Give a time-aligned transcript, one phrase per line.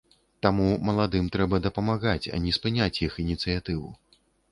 [0.43, 3.93] Таму маладым трэба дапамагаць, а не спыняць іх ініцыятыву.